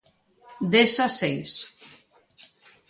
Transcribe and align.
Dezaseis. 0.73 1.53